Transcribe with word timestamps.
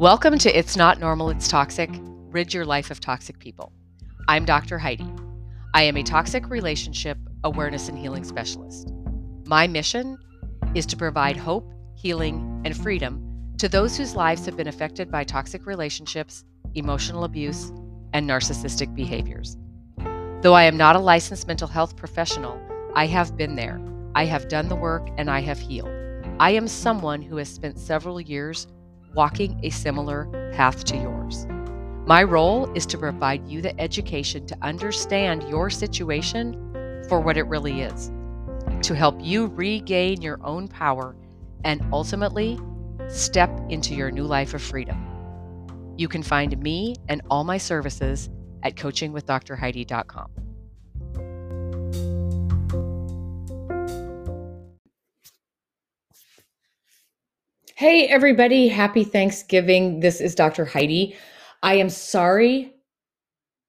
Welcome 0.00 0.38
to 0.38 0.58
It's 0.58 0.78
Not 0.78 0.98
Normal, 0.98 1.28
It's 1.28 1.46
Toxic 1.46 1.90
Rid 2.30 2.54
Your 2.54 2.64
Life 2.64 2.90
of 2.90 3.00
Toxic 3.00 3.38
People. 3.38 3.70
I'm 4.28 4.46
Dr. 4.46 4.78
Heidi. 4.78 5.06
I 5.74 5.82
am 5.82 5.98
a 5.98 6.02
toxic 6.02 6.48
relationship 6.48 7.18
awareness 7.44 7.90
and 7.90 7.98
healing 7.98 8.24
specialist. 8.24 8.94
My 9.46 9.66
mission 9.66 10.16
is 10.74 10.86
to 10.86 10.96
provide 10.96 11.36
hope, 11.36 11.70
healing, 11.96 12.62
and 12.64 12.74
freedom 12.74 13.52
to 13.58 13.68
those 13.68 13.94
whose 13.94 14.16
lives 14.16 14.46
have 14.46 14.56
been 14.56 14.68
affected 14.68 15.10
by 15.10 15.22
toxic 15.22 15.66
relationships, 15.66 16.44
emotional 16.74 17.24
abuse, 17.24 17.70
and 18.14 18.26
narcissistic 18.26 18.94
behaviors. 18.94 19.58
Though 20.40 20.54
I 20.54 20.62
am 20.62 20.78
not 20.78 20.96
a 20.96 20.98
licensed 20.98 21.46
mental 21.46 21.68
health 21.68 21.94
professional, 21.96 22.58
I 22.96 23.04
have 23.04 23.36
been 23.36 23.54
there. 23.54 23.78
I 24.14 24.24
have 24.24 24.48
done 24.48 24.70
the 24.70 24.76
work 24.76 25.10
and 25.18 25.30
I 25.30 25.40
have 25.40 25.58
healed. 25.58 25.92
I 26.40 26.52
am 26.52 26.68
someone 26.68 27.20
who 27.20 27.36
has 27.36 27.50
spent 27.50 27.78
several 27.78 28.18
years 28.18 28.66
walking 29.14 29.58
a 29.62 29.70
similar 29.70 30.26
path 30.54 30.84
to 30.84 30.96
yours. 30.96 31.46
My 32.06 32.22
role 32.22 32.70
is 32.74 32.86
to 32.86 32.98
provide 32.98 33.46
you 33.46 33.62
the 33.62 33.78
education 33.80 34.46
to 34.46 34.56
understand 34.62 35.48
your 35.48 35.70
situation 35.70 36.54
for 37.08 37.20
what 37.20 37.36
it 37.36 37.44
really 37.44 37.82
is, 37.82 38.10
to 38.82 38.94
help 38.94 39.16
you 39.20 39.46
regain 39.48 40.22
your 40.22 40.40
own 40.44 40.68
power 40.68 41.14
and 41.64 41.86
ultimately 41.92 42.58
step 43.08 43.50
into 43.68 43.94
your 43.94 44.10
new 44.10 44.24
life 44.24 44.54
of 44.54 44.62
freedom. 44.62 45.06
You 45.96 46.08
can 46.08 46.22
find 46.22 46.58
me 46.62 46.96
and 47.08 47.22
all 47.30 47.44
my 47.44 47.58
services 47.58 48.30
at 48.62 48.74
coachingwithdrheidi.com. 48.76 50.30
Hey, 57.80 58.08
everybody. 58.08 58.68
Happy 58.68 59.04
Thanksgiving. 59.04 60.00
This 60.00 60.20
is 60.20 60.34
Dr. 60.34 60.66
Heidi. 60.66 61.16
I 61.62 61.76
am 61.76 61.88
sorry 61.88 62.74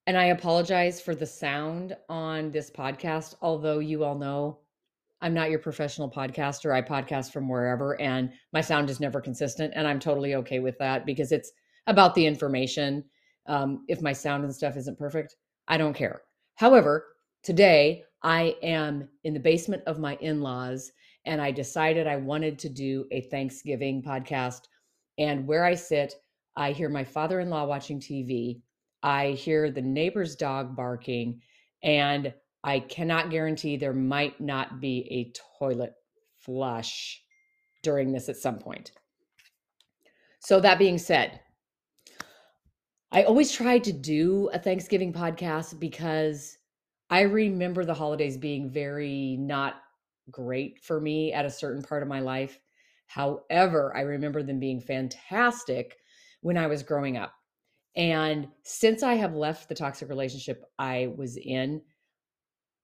and 0.06 0.18
I 0.18 0.26
apologize 0.26 1.00
for 1.00 1.16
the 1.16 1.26
sound 1.26 1.96
on 2.10 2.52
this 2.52 2.70
podcast, 2.70 3.36
although 3.42 3.80
you 3.80 4.04
all 4.04 4.18
know 4.18 4.60
I'm 5.22 5.34
not 5.34 5.50
your 5.50 5.60
professional 5.60 6.12
podcaster. 6.12 6.76
I 6.76 6.82
podcast 6.82 7.32
from 7.32 7.48
wherever 7.48 8.02
and 8.02 8.34
my 8.52 8.60
sound 8.60 8.90
is 8.90 9.00
never 9.00 9.22
consistent. 9.22 9.72
And 9.78 9.88
I'm 9.88 9.98
totally 9.98 10.36
okay 10.36 10.60
with 10.60 10.78
that 10.80 11.06
because 11.06 11.32
it's 11.32 11.54
about 11.88 12.14
the 12.14 12.26
information. 12.26 13.06
Um, 13.48 13.86
if 13.88 14.02
my 14.02 14.12
sound 14.12 14.44
and 14.44 14.54
stuff 14.54 14.76
isn't 14.76 15.00
perfect, 15.00 15.38
I 15.70 15.78
don't 15.78 15.94
care. 15.94 16.24
However, 16.56 17.06
today 17.44 18.04
I 18.24 18.58
am 18.62 19.08
in 19.24 19.34
the 19.34 19.40
basement 19.40 19.84
of 19.88 20.00
my 20.00 20.16
in 20.18 20.42
laws 20.42 20.92
and 21.26 21.42
I 21.42 21.52
decided 21.52 22.08
I 22.08 22.18
wanted 22.18 22.58
to 22.60 22.70
do 22.70 23.06
a 23.12 23.22
Thanksgiving 23.22 24.02
podcast. 24.02 24.62
And 25.18 25.48
where 25.48 25.66
I 25.66 25.76
sit, 25.76 26.16
I 26.56 26.72
hear 26.72 26.90
my 26.90 27.04
father 27.04 27.40
in 27.40 27.50
law 27.50 27.66
watching 27.66 28.00
TV. 28.00 28.62
I 29.04 29.30
hear 29.32 29.72
the 29.72 29.82
neighbor's 29.82 30.36
dog 30.36 30.76
barking, 30.76 31.42
and 31.84 32.34
I 32.64 32.80
cannot 32.80 33.32
guarantee 33.32 33.78
there 33.78 33.94
might 33.94 34.40
not 34.40 34.80
be 34.80 35.08
a 35.10 35.34
toilet 35.60 35.94
flush 36.40 37.22
during 37.84 38.12
this 38.12 38.30
at 38.30 38.38
some 38.38 38.60
point. 38.60 38.92
So, 40.40 40.60
that 40.60 40.80
being 40.80 40.98
said, 40.98 41.40
I 43.12 43.24
always 43.24 43.52
try 43.52 43.78
to 43.80 43.92
do 43.92 44.50
a 44.54 44.60
Thanksgiving 44.60 45.12
podcast 45.14 45.80
because 45.80 46.58
I 47.10 47.22
remember 47.22 47.84
the 47.84 47.94
holidays 47.94 48.38
being 48.38 48.70
very 48.70 49.36
not 49.38 49.82
great 50.30 50.84
for 50.84 51.00
me 51.00 51.34
at 51.34 51.46
a 51.46 51.50
certain 51.50 51.82
part 51.82 52.04
of 52.04 52.10
my 52.10 52.20
life. 52.20 52.60
However, 53.08 53.96
I 53.96 54.02
remember 54.02 54.44
them 54.44 54.60
being 54.60 54.80
fantastic 54.80 55.98
when 56.42 56.58
I 56.58 56.68
was 56.68 56.84
growing 56.84 57.18
up. 57.18 57.34
And 57.96 58.48
since 58.64 59.04
I 59.04 59.16
have 59.16 59.36
left 59.36 59.68
the 59.68 59.76
toxic 59.76 60.08
relationship 60.10 60.64
I 60.80 61.14
was 61.18 61.38
in, 61.38 61.82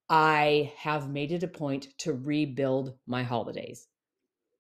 I 0.09 0.73
have 0.77 1.09
made 1.09 1.31
it 1.31 1.43
a 1.43 1.47
point 1.47 1.97
to 1.99 2.13
rebuild 2.13 2.93
my 3.07 3.23
holidays. 3.23 3.87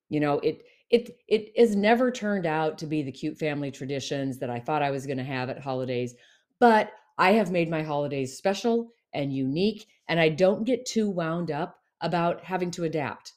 You 0.09 0.19
know, 0.19 0.39
it 0.39 0.63
it 0.89 1.17
it 1.27 1.57
has 1.57 1.75
never 1.75 2.11
turned 2.11 2.45
out 2.45 2.77
to 2.77 2.85
be 2.85 3.03
the 3.03 3.11
cute 3.11 3.37
family 3.37 3.71
traditions 3.71 4.39
that 4.39 4.49
I 4.49 4.59
thought 4.59 4.81
I 4.81 4.91
was 4.91 5.05
going 5.05 5.17
to 5.17 5.23
have 5.23 5.49
at 5.49 5.59
holidays, 5.59 6.15
but 6.59 6.91
I 7.17 7.31
have 7.33 7.51
made 7.51 7.69
my 7.69 7.83
holidays 7.83 8.37
special 8.37 8.89
and 9.13 9.33
unique 9.33 9.87
and 10.07 10.19
I 10.19 10.29
don't 10.29 10.63
get 10.63 10.85
too 10.85 11.09
wound 11.09 11.51
up 11.51 11.77
about 12.01 12.43
having 12.43 12.71
to 12.71 12.83
adapt. 12.83 13.33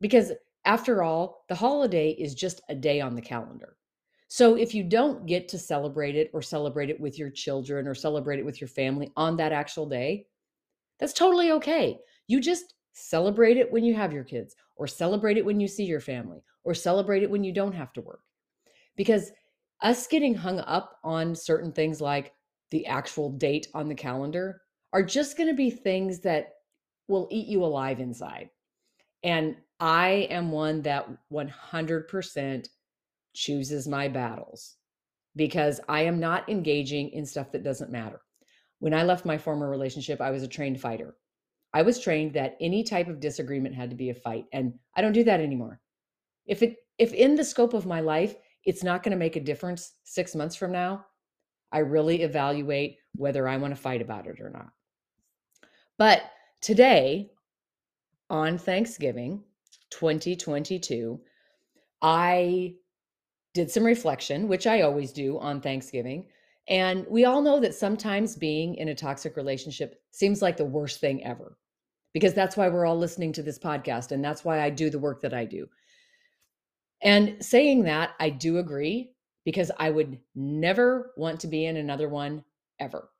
Because 0.00 0.32
after 0.64 1.02
all, 1.02 1.44
the 1.48 1.54
holiday 1.54 2.10
is 2.10 2.34
just 2.34 2.60
a 2.68 2.74
day 2.74 3.00
on 3.00 3.14
the 3.14 3.22
calendar. 3.22 3.76
So 4.28 4.54
if 4.54 4.74
you 4.74 4.84
don't 4.84 5.26
get 5.26 5.48
to 5.48 5.58
celebrate 5.58 6.16
it 6.16 6.30
or 6.32 6.40
celebrate 6.40 6.88
it 6.88 7.00
with 7.00 7.18
your 7.18 7.30
children 7.30 7.86
or 7.86 7.94
celebrate 7.94 8.38
it 8.38 8.46
with 8.46 8.60
your 8.60 8.68
family 8.68 9.10
on 9.16 9.36
that 9.36 9.52
actual 9.52 9.86
day, 9.86 10.26
that's 10.98 11.12
totally 11.12 11.50
okay. 11.50 11.98
You 12.28 12.40
just 12.40 12.74
celebrate 12.92 13.56
it 13.56 13.70
when 13.70 13.84
you 13.84 13.94
have 13.94 14.12
your 14.12 14.24
kids 14.24 14.54
or 14.76 14.86
celebrate 14.86 15.36
it 15.36 15.44
when 15.44 15.60
you 15.60 15.68
see 15.68 15.84
your 15.84 16.00
family 16.00 16.42
or 16.64 16.74
celebrate 16.74 17.22
it 17.22 17.30
when 17.30 17.44
you 17.44 17.52
don't 17.52 17.74
have 17.74 17.92
to 17.94 18.00
work. 18.00 18.20
Because 18.96 19.32
us 19.82 20.06
getting 20.06 20.34
hung 20.34 20.60
up 20.60 20.98
on 21.02 21.34
certain 21.34 21.72
things 21.72 22.00
like 22.00 22.32
the 22.70 22.86
actual 22.86 23.30
date 23.30 23.68
on 23.74 23.88
the 23.88 23.94
calendar 23.94 24.62
are 24.92 25.02
just 25.02 25.36
going 25.36 25.48
to 25.48 25.54
be 25.54 25.70
things 25.70 26.20
that 26.20 26.52
will 27.08 27.28
eat 27.30 27.46
you 27.46 27.64
alive 27.64 28.00
inside. 28.00 28.50
And 29.22 29.56
I 29.80 30.28
am 30.30 30.50
one 30.52 30.82
that 30.82 31.08
100% 31.32 32.68
chooses 33.34 33.88
my 33.88 34.08
battles 34.08 34.76
because 35.34 35.80
I 35.88 36.02
am 36.02 36.20
not 36.20 36.48
engaging 36.48 37.10
in 37.10 37.24
stuff 37.24 37.52
that 37.52 37.64
doesn't 37.64 37.90
matter. 37.90 38.20
When 38.80 38.94
I 38.94 39.04
left 39.04 39.24
my 39.24 39.38
former 39.38 39.70
relationship, 39.70 40.20
I 40.20 40.30
was 40.30 40.42
a 40.42 40.48
trained 40.48 40.80
fighter. 40.80 41.14
I 41.72 41.82
was 41.82 41.98
trained 41.98 42.34
that 42.34 42.56
any 42.60 42.82
type 42.82 43.08
of 43.08 43.20
disagreement 43.20 43.74
had 43.74 43.90
to 43.90 43.96
be 43.96 44.10
a 44.10 44.14
fight, 44.14 44.44
and 44.52 44.74
I 44.94 45.00
don't 45.00 45.14
do 45.14 45.24
that 45.24 45.40
anymore. 45.40 45.80
If 46.46 46.62
it 46.62 46.76
if 46.98 47.12
in 47.14 47.34
the 47.34 47.44
scope 47.44 47.74
of 47.74 47.86
my 47.86 48.00
life 48.00 48.34
it's 48.64 48.84
not 48.84 49.02
going 49.02 49.12
to 49.12 49.18
make 49.18 49.36
a 49.36 49.40
difference 49.40 49.92
6 50.04 50.34
months 50.34 50.54
from 50.54 50.70
now, 50.70 51.06
I 51.72 51.78
really 51.78 52.22
evaluate 52.22 52.98
whether 53.14 53.48
I 53.48 53.56
want 53.56 53.74
to 53.74 53.80
fight 53.80 54.02
about 54.02 54.26
it 54.26 54.40
or 54.40 54.50
not. 54.50 54.68
But 55.98 56.22
today 56.62 57.30
on 58.30 58.56
Thanksgiving 58.56 59.42
2022, 59.90 61.20
I 62.00 62.74
did 63.52 63.70
some 63.70 63.84
reflection, 63.84 64.48
which 64.48 64.66
I 64.66 64.80
always 64.80 65.12
do 65.12 65.38
on 65.38 65.60
Thanksgiving. 65.60 66.26
And 66.68 67.04
we 67.10 67.24
all 67.24 67.42
know 67.42 67.60
that 67.60 67.74
sometimes 67.74 68.36
being 68.36 68.76
in 68.76 68.88
a 68.88 68.94
toxic 68.94 69.36
relationship 69.36 70.00
seems 70.12 70.40
like 70.40 70.56
the 70.56 70.64
worst 70.64 71.00
thing 71.00 71.24
ever, 71.24 71.58
because 72.14 72.32
that's 72.32 72.56
why 72.56 72.68
we're 72.68 72.86
all 72.86 72.96
listening 72.96 73.32
to 73.34 73.42
this 73.42 73.58
podcast. 73.58 74.12
And 74.12 74.24
that's 74.24 74.44
why 74.44 74.62
I 74.62 74.70
do 74.70 74.88
the 74.88 74.98
work 74.98 75.20
that 75.22 75.34
I 75.34 75.44
do. 75.44 75.68
And 77.02 77.44
saying 77.44 77.82
that, 77.82 78.12
I 78.20 78.30
do 78.30 78.58
agree 78.58 79.10
because 79.44 79.72
I 79.78 79.90
would 79.90 80.20
never 80.36 81.12
want 81.16 81.40
to 81.40 81.48
be 81.48 81.66
in 81.66 81.76
another 81.76 82.08
one 82.08 82.44
ever. 82.78 83.10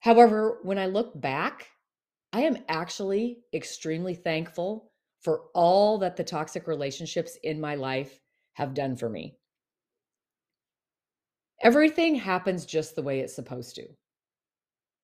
However, 0.00 0.58
when 0.62 0.78
I 0.78 0.86
look 0.86 1.18
back 1.18 1.66
I 2.32 2.42
am 2.42 2.58
actually 2.68 3.38
extremely 3.54 4.14
thankful 4.14 4.90
for 5.20 5.44
all 5.54 5.98
that 5.98 6.16
the 6.16 6.24
toxic 6.24 6.66
relationships 6.66 7.36
in 7.42 7.60
my 7.60 7.74
life 7.74 8.20
have 8.54 8.74
done 8.74 8.96
for 8.96 9.08
me. 9.08 9.36
Everything 11.62 12.14
happens 12.14 12.66
just 12.66 12.94
the 12.94 13.02
way 13.02 13.20
it's 13.20 13.34
supposed 13.34 13.74
to. 13.76 13.88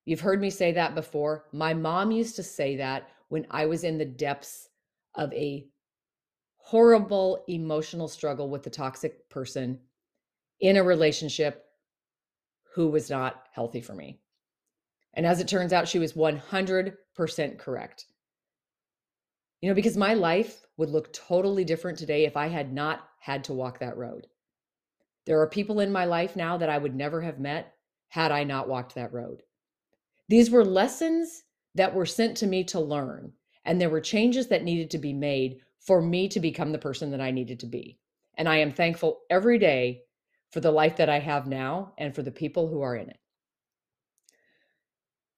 You've 0.05 0.21
heard 0.21 0.39
me 0.39 0.49
say 0.49 0.71
that 0.73 0.95
before. 0.95 1.45
My 1.51 1.73
mom 1.73 2.11
used 2.11 2.35
to 2.35 2.43
say 2.43 2.77
that 2.77 3.09
when 3.29 3.47
I 3.49 3.65
was 3.65 3.83
in 3.83 3.97
the 3.97 4.05
depths 4.05 4.69
of 5.15 5.33
a 5.33 5.67
horrible 6.57 7.43
emotional 7.47 8.07
struggle 8.07 8.49
with 8.49 8.63
the 8.63 8.69
toxic 8.69 9.29
person 9.29 9.79
in 10.59 10.77
a 10.77 10.83
relationship 10.83 11.65
who 12.75 12.89
was 12.89 13.09
not 13.09 13.43
healthy 13.51 13.81
for 13.81 13.93
me. 13.93 14.19
And 15.15 15.25
as 15.25 15.39
it 15.39 15.47
turns 15.47 15.73
out, 15.73 15.87
she 15.87 15.99
was 15.99 16.13
100% 16.13 17.57
correct. 17.57 18.05
You 19.61 19.69
know, 19.69 19.75
because 19.75 19.97
my 19.97 20.13
life 20.13 20.61
would 20.77 20.89
look 20.89 21.13
totally 21.13 21.63
different 21.63 21.97
today 21.97 22.25
if 22.25 22.35
I 22.35 22.47
had 22.47 22.73
not 22.73 23.07
had 23.19 23.45
to 23.45 23.53
walk 23.53 23.79
that 23.79 23.97
road. 23.97 24.27
There 25.25 25.41
are 25.41 25.49
people 25.49 25.79
in 25.79 25.91
my 25.91 26.05
life 26.05 26.35
now 26.35 26.57
that 26.57 26.69
I 26.69 26.77
would 26.77 26.95
never 26.95 27.21
have 27.21 27.39
met 27.39 27.73
had 28.09 28.31
I 28.31 28.43
not 28.43 28.67
walked 28.67 28.95
that 28.95 29.13
road. 29.13 29.41
These 30.27 30.51
were 30.51 30.65
lessons 30.65 31.43
that 31.73 31.95
were 31.95 32.05
sent 32.05 32.37
to 32.37 32.47
me 32.47 32.63
to 32.65 32.79
learn, 32.79 33.33
and 33.63 33.79
there 33.79 33.89
were 33.89 34.01
changes 34.01 34.47
that 34.47 34.63
needed 34.63 34.91
to 34.91 34.97
be 34.97 35.13
made 35.13 35.61
for 35.79 36.01
me 36.01 36.27
to 36.29 36.39
become 36.39 36.71
the 36.71 36.77
person 36.77 37.11
that 37.11 37.21
I 37.21 37.31
needed 37.31 37.59
to 37.61 37.65
be. 37.65 37.97
And 38.37 38.49
I 38.49 38.57
am 38.57 38.71
thankful 38.71 39.21
every 39.29 39.57
day 39.57 40.01
for 40.51 40.59
the 40.59 40.71
life 40.71 40.97
that 40.97 41.09
I 41.09 41.19
have 41.19 41.47
now 41.47 41.93
and 41.97 42.13
for 42.13 42.21
the 42.21 42.31
people 42.31 42.67
who 42.67 42.81
are 42.81 42.95
in 42.95 43.09
it. 43.09 43.17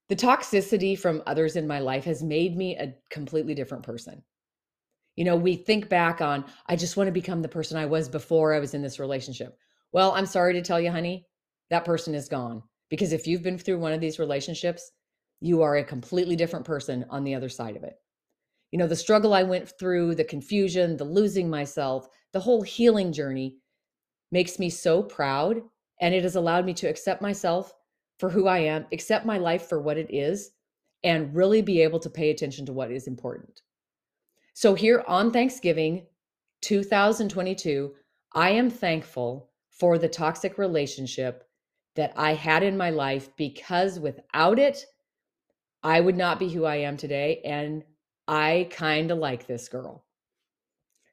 The 0.09 0.15
toxicity 0.15 0.97
from 0.97 1.21
others 1.27 1.55
in 1.55 1.67
my 1.67 1.79
life 1.79 2.05
has 2.05 2.23
made 2.23 2.55
me 2.55 2.77
a 2.77 2.95
completely 3.09 3.53
different 3.53 3.83
person. 3.83 4.23
You 5.17 5.25
know, 5.25 5.35
we 5.35 5.55
think 5.55 5.89
back 5.89 6.21
on, 6.21 6.45
I 6.67 6.75
just 6.75 6.95
want 6.95 7.07
to 7.07 7.11
become 7.11 7.41
the 7.41 7.49
person 7.49 7.77
I 7.77 7.87
was 7.87 8.07
before 8.07 8.53
I 8.53 8.59
was 8.59 8.73
in 8.73 8.81
this 8.81 8.99
relationship. 8.99 9.57
Well, 9.91 10.11
I'm 10.11 10.25
sorry 10.25 10.53
to 10.53 10.61
tell 10.61 10.79
you, 10.79 10.91
honey, 10.91 11.25
that 11.69 11.85
person 11.85 12.15
is 12.15 12.29
gone. 12.29 12.63
Because 12.89 13.11
if 13.11 13.27
you've 13.27 13.43
been 13.43 13.57
through 13.57 13.79
one 13.79 13.91
of 13.91 13.99
these 13.99 14.19
relationships, 14.19 14.91
you 15.41 15.61
are 15.61 15.77
a 15.77 15.83
completely 15.83 16.35
different 16.35 16.65
person 16.65 17.05
on 17.09 17.23
the 17.23 17.35
other 17.35 17.49
side 17.49 17.75
of 17.75 17.83
it. 17.83 17.95
You 18.71 18.79
know, 18.79 18.87
the 18.87 18.95
struggle 18.95 19.33
I 19.33 19.43
went 19.43 19.71
through, 19.77 20.15
the 20.15 20.23
confusion, 20.23 20.97
the 20.97 21.03
losing 21.03 21.49
myself, 21.49 22.07
the 22.31 22.39
whole 22.39 22.61
healing 22.61 23.11
journey 23.11 23.57
makes 24.31 24.59
me 24.59 24.69
so 24.69 25.03
proud. 25.03 25.61
And 25.99 26.13
it 26.13 26.23
has 26.23 26.35
allowed 26.35 26.65
me 26.65 26.73
to 26.75 26.87
accept 26.87 27.21
myself 27.21 27.73
for 28.17 28.29
who 28.29 28.47
I 28.47 28.59
am, 28.59 28.85
accept 28.91 29.25
my 29.25 29.37
life 29.37 29.67
for 29.67 29.81
what 29.81 29.97
it 29.97 30.13
is, 30.13 30.51
and 31.03 31.35
really 31.35 31.61
be 31.61 31.81
able 31.81 31.99
to 31.99 32.09
pay 32.09 32.29
attention 32.29 32.65
to 32.65 32.73
what 32.73 32.91
is 32.91 33.07
important. 33.07 33.61
So, 34.53 34.73
here 34.73 35.03
on 35.07 35.31
Thanksgiving 35.31 36.07
2022, 36.61 37.93
I 38.33 38.49
am 38.51 38.69
thankful 38.69 39.51
for 39.69 39.97
the 39.97 40.09
toxic 40.09 40.57
relationship 40.57 41.43
that 41.95 42.13
I 42.15 42.33
had 42.33 42.63
in 42.63 42.77
my 42.77 42.89
life 42.89 43.29
because 43.37 43.99
without 43.99 44.59
it, 44.59 44.85
I 45.83 45.99
would 45.99 46.17
not 46.17 46.39
be 46.39 46.49
who 46.49 46.65
I 46.65 46.77
am 46.77 46.97
today. 46.97 47.41
And 47.45 47.83
I 48.27 48.67
kind 48.71 49.11
of 49.11 49.17
like 49.19 49.47
this 49.47 49.69
girl. 49.69 50.05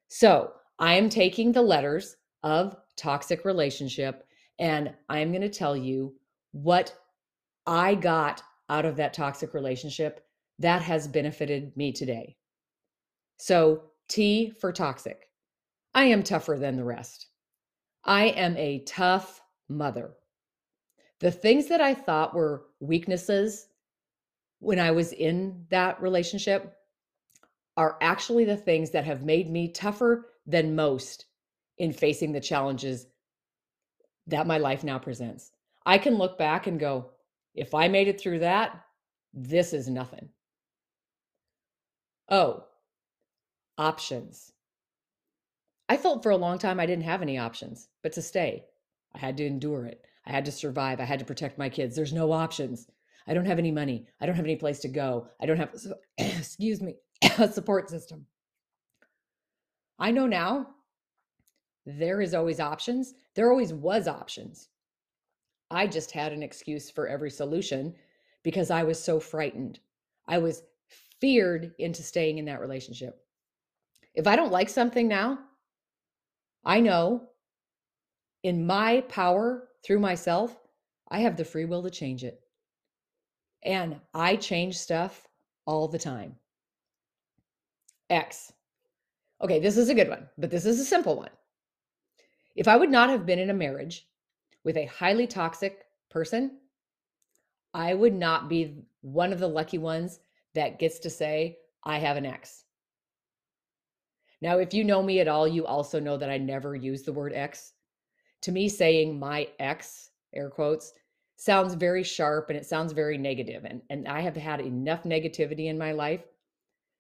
So 0.09 0.53
I 0.79 0.95
am 0.95 1.09
taking 1.09 1.53
the 1.53 1.62
letters 1.62 2.17
of 2.43 2.77
toxic 2.97 3.45
relationship 3.45 4.27
and 4.59 4.95
I'm 5.09 5.31
going 5.31 5.43
to 5.43 5.49
tell 5.49 5.77
you 5.77 6.15
what 6.55 6.97
I 7.67 7.97
got 7.97 8.43
out 8.69 8.85
of 8.85 8.97
that 8.97 9.12
toxic 9.12 9.55
relationship 9.55 10.25
that 10.61 10.83
has 10.83 11.09
benefited 11.09 11.77
me 11.77 11.93
today. 11.93 12.37
So, 13.39 13.91
T 14.09 14.53
for 14.61 14.73
toxic. 14.73 15.29
I 15.95 16.05
am 16.05 16.23
tougher 16.23 16.56
than 16.59 16.77
the 16.77 16.85
rest. 16.85 17.27
I 18.05 18.27
am 18.27 18.56
a 18.56 18.85
tough 18.87 19.41
mother. 19.69 20.12
The 21.19 21.33
things 21.33 21.67
that 21.69 21.81
I 21.81 21.93
thought 21.93 22.35
were 22.35 22.67
weaknesses 22.79 23.67
when 24.61 24.79
I 24.79 24.93
was 24.93 25.12
in 25.12 25.67
that 25.71 26.01
relationship 26.01 26.77
are 27.77 27.99
actually 28.01 28.45
the 28.45 28.56
things 28.56 28.93
that 28.93 29.05
have 29.05 29.25
made 29.25 29.51
me 29.51 29.73
tougher 29.73 30.31
than 30.47 30.77
most 30.77 31.27
in 31.79 31.93
facing 31.93 32.31
the 32.31 32.41
challenges 32.41 33.06
that 34.29 34.47
my 34.47 34.59
life 34.59 34.85
now 34.85 34.99
presents. 34.99 35.51
I 35.86 35.98
can 35.98 36.16
look 36.16 36.38
back 36.38 36.66
and 36.66 36.81
go, 36.81 37.10
if 37.54 37.75
I 37.75 37.88
made 37.88 38.08
it 38.08 38.20
through 38.20 38.40
that, 38.40 38.84
this 39.32 39.72
is 39.72 39.88
nothing. 39.88 40.28
Oh, 42.28 42.64
options. 43.76 44.52
I 45.88 45.96
felt 45.96 46.22
for 46.22 46.31
a 46.31 46.36
long 46.36 46.58
time 46.58 46.81
I 46.81 46.86
didn't 46.86 47.04
have 47.04 47.22
any 47.22 47.38
options 47.38 47.88
but 48.02 48.12
to 48.12 48.22
stay. 48.22 48.64
I 49.14 49.19
had 49.19 49.36
to 49.36 49.46
endure 49.46 49.84
it. 49.86 50.04
I 50.26 50.31
had 50.31 50.44
to 50.46 50.52
survive. 50.52 51.00
I 51.00 51.04
had 51.04 51.19
to 51.19 51.25
protect 51.25 51.58
my 51.58 51.69
kids. 51.69 51.94
There's 51.94 52.12
no 52.12 52.32
options. 52.32 52.86
I 53.26 53.34
don't 53.34 53.46
have 53.46 53.58
any 53.58 53.70
money. 53.70 54.06
I 54.20 54.26
don't 54.26 54.36
have 54.36 54.44
any 54.44 54.56
place 54.56 54.81
to 54.81 54.88
go. 54.88 55.28
I 55.40 55.46
don't 55.46 55.58
have, 55.58 55.75
excuse 56.19 56.81
me, 56.81 56.96
a 57.38 57.48
support 57.48 57.90
system. 57.90 58.26
I 59.98 60.10
know 60.10 60.26
now 60.26 60.69
there 61.86 62.20
is 62.20 62.34
always 62.34 62.60
options. 62.60 63.14
There 63.34 63.50
always 63.50 63.72
was 63.72 64.08
options. 64.08 64.69
I 65.75 65.88
just 65.88 66.12
had 66.12 66.32
an 66.32 66.43
excuse 66.43 66.88
for 66.88 67.09
every 67.09 67.32
solution 67.32 67.97
because 68.44 68.71
I 68.71 68.85
was 68.85 69.03
so 69.03 69.19
frightened. 69.19 69.81
I 70.29 70.38
was 70.38 70.62
feared 71.21 71.73
into 71.79 72.03
staying 72.03 72.38
in 72.38 72.44
that 72.44 72.61
relationship. 72.61 73.21
If 74.15 74.29
I 74.29 74.37
don't 74.37 74.53
like 74.53 74.69
something 74.69 75.09
now, 75.09 75.41
I 76.65 76.79
know 76.79 77.29
in 78.44 78.65
my 78.67 79.00
power 79.09 79.69
through 79.85 79.99
myself, 79.99 80.56
I 81.09 81.21
have 81.21 81.37
the 81.37 81.44
free 81.44 81.65
will 81.65 81.82
to 81.82 81.91
change 81.91 82.23
it. 82.23 82.41
And 83.65 84.00
I 84.15 84.37
change 84.37 84.79
stuff 84.79 85.27
all 85.67 85.88
the 85.88 85.99
time. 85.99 86.37
X. 88.09 88.53
Okay, 89.43 89.59
this 89.59 89.77
is 89.77 89.88
a 89.88 89.94
good 89.94 90.09
one, 90.09 90.29
but 90.38 90.50
this 90.50 90.67
is 90.67 90.79
a 90.79 90.85
simple 90.85 91.17
one. 91.17 91.31
If 92.55 92.69
I 92.69 92.77
would 92.77 92.91
not 92.91 93.11
have 93.11 93.27
been 93.27 93.41
in 93.41 93.50
a 93.50 93.55
marriage 93.55 94.06
with 94.64 94.76
a 94.76 94.87
highly 94.87 95.26
toxic 95.26 95.87
person, 96.11 96.58
I 97.72 97.94
would 97.94 98.14
not 98.14 98.49
be 98.49 98.84
one 99.02 99.32
of 99.32 99.40
the 99.40 99.49
lucky 99.49 99.78
ones 99.78 100.20
that 100.55 100.78
gets 100.78 100.99
to 101.00 101.11
say, 101.11 101.58
I 101.84 101.99
have 101.99 102.16
an 102.16 102.26
ex. 102.26 102.64
Now, 104.40 104.58
if 104.58 104.75
you 104.75 104.84
know 104.84 105.02
me 105.02 105.20
at 105.20 105.28
all, 105.28 105.46
you 105.46 105.66
also 105.66 106.00
know 106.00 106.16
that 106.16 106.31
I 106.31 106.38
never 106.38 106.75
use 106.75 107.02
the 107.02 107.12
word 107.12 107.32
ex. 107.34 107.72
To 108.43 108.52
me, 108.52 108.69
saying 108.69 109.19
my 109.19 109.49
ex, 109.58 110.11
air 110.34 110.50
quotes, 110.50 110.93
sounds 111.37 111.75
very 111.75 112.02
sharp 112.02 112.50
and 112.50 112.58
it 112.58 112.67
sounds 112.67 112.93
very 112.93 113.19
negative. 113.19 113.64
And, 113.64 113.82
and 113.90 114.06
I 114.06 114.20
have 114.20 114.37
had 114.37 114.60
enough 114.60 115.02
negativity 115.02 115.67
in 115.67 115.78
my 115.78 115.93
life 115.93 116.20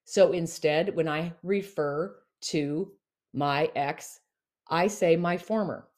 so 0.04 0.32
instead, 0.32 0.94
when 0.94 1.08
I 1.08 1.32
refer 1.42 2.14
to 2.42 2.92
my 3.32 3.70
ex, 3.74 4.20
I 4.68 4.86
say 4.86 5.16
my 5.16 5.38
former. 5.38 5.88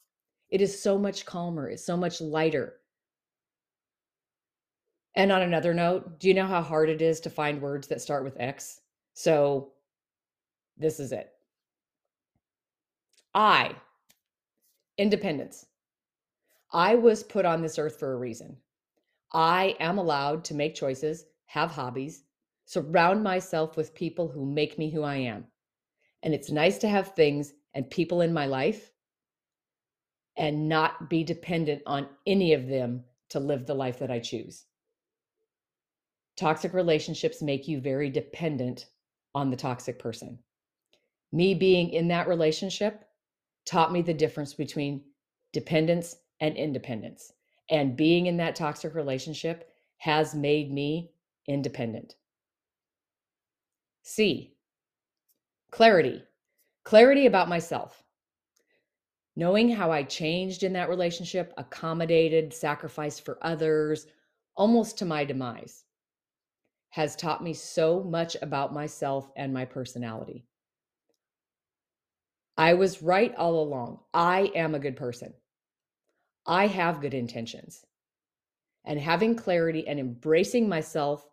It 0.49 0.61
is 0.61 0.81
so 0.81 0.97
much 0.97 1.25
calmer, 1.25 1.69
it's 1.69 1.85
so 1.85 1.97
much 1.97 2.21
lighter. 2.21 2.75
And 5.15 5.31
on 5.31 5.41
another 5.41 5.73
note, 5.73 6.19
do 6.19 6.27
you 6.27 6.33
know 6.33 6.45
how 6.45 6.61
hard 6.61 6.89
it 6.89 7.01
is 7.01 7.19
to 7.21 7.29
find 7.29 7.61
words 7.61 7.87
that 7.87 8.01
start 8.01 8.23
with 8.23 8.39
X? 8.39 8.81
So 9.13 9.71
this 10.77 10.99
is 10.99 11.11
it. 11.11 11.31
I, 13.33 13.75
independence. 14.97 15.65
I 16.71 16.95
was 16.95 17.23
put 17.23 17.45
on 17.45 17.61
this 17.61 17.79
earth 17.79 17.97
for 17.97 18.13
a 18.13 18.17
reason. 18.17 18.57
I 19.33 19.75
am 19.79 19.97
allowed 19.97 20.43
to 20.45 20.53
make 20.53 20.75
choices, 20.75 21.25
have 21.45 21.71
hobbies, 21.71 22.23
surround 22.65 23.23
myself 23.23 23.75
with 23.75 23.95
people 23.95 24.27
who 24.27 24.45
make 24.45 24.77
me 24.77 24.89
who 24.89 25.03
I 25.03 25.15
am. 25.15 25.45
And 26.23 26.33
it's 26.33 26.51
nice 26.51 26.77
to 26.79 26.87
have 26.87 27.15
things 27.15 27.53
and 27.73 27.89
people 27.89 28.21
in 28.21 28.33
my 28.33 28.45
life 28.45 28.91
and 30.37 30.69
not 30.69 31.09
be 31.09 31.23
dependent 31.23 31.81
on 31.85 32.07
any 32.25 32.53
of 32.53 32.67
them 32.67 33.03
to 33.29 33.39
live 33.39 33.65
the 33.65 33.73
life 33.73 33.99
that 33.99 34.11
I 34.11 34.19
choose. 34.19 34.65
Toxic 36.37 36.73
relationships 36.73 37.41
make 37.41 37.67
you 37.67 37.81
very 37.81 38.09
dependent 38.09 38.85
on 39.33 39.49
the 39.49 39.57
toxic 39.57 39.97
person. 39.99 40.37
Me 41.31 41.53
being 41.53 41.89
in 41.89 42.07
that 42.07 42.27
relationship 42.27 43.05
taught 43.65 43.91
me 43.91 44.01
the 44.01 44.13
difference 44.13 44.53
between 44.53 45.01
dependence 45.51 46.15
and 46.39 46.55
independence. 46.55 47.33
And 47.69 47.97
being 47.97 48.27
in 48.27 48.37
that 48.37 48.55
toxic 48.55 48.95
relationship 48.95 49.69
has 49.97 50.33
made 50.35 50.71
me 50.71 51.11
independent. 51.47 52.15
C, 54.03 54.53
clarity. 55.71 56.23
Clarity 56.83 57.25
about 57.25 57.49
myself. 57.49 58.03
Knowing 59.37 59.69
how 59.69 59.91
I 59.91 60.01
changed 60.01 60.63
in 60.63 60.73
that 60.73 60.89
relationship, 60.89 61.53
accommodated, 61.57 62.51
sacrificed 62.51 63.23
for 63.23 63.37
others, 63.43 64.07
almost 64.55 64.97
to 64.97 65.05
my 65.05 65.25
demise, 65.25 65.83
has 66.89 67.15
taught 67.15 67.43
me 67.43 67.53
so 67.53 68.03
much 68.03 68.35
about 68.41 68.73
myself 68.73 69.29
and 69.35 69.53
my 69.53 69.63
personality. 69.63 70.43
I 72.57 72.73
was 72.73 73.03
right 73.03 73.35
all 73.35 73.61
along. 73.61 73.99
I 74.11 74.51
am 74.55 74.73
a 74.73 74.79
good 74.79 74.95
person. 74.95 75.35
I 76.47 76.65
have 76.65 76.99
good 76.99 77.13
intentions. 77.13 77.85
And 78.85 78.99
having 78.99 79.35
clarity 79.35 79.87
and 79.87 79.99
embracing 79.99 80.67
myself 80.67 81.23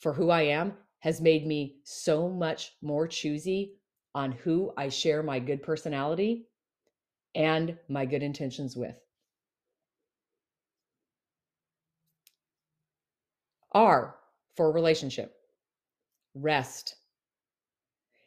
for 0.00 0.12
who 0.12 0.28
I 0.28 0.42
am 0.42 0.74
has 0.98 1.22
made 1.22 1.46
me 1.46 1.76
so 1.82 2.28
much 2.28 2.72
more 2.82 3.08
choosy 3.08 3.76
on 4.14 4.32
who 4.32 4.70
I 4.76 4.90
share 4.90 5.22
my 5.22 5.38
good 5.38 5.62
personality 5.62 6.44
and 7.34 7.78
my 7.88 8.06
good 8.06 8.22
intentions 8.22 8.76
with. 8.76 8.96
R 13.72 14.16
for 14.56 14.70
relationship, 14.70 15.34
rest. 16.34 16.94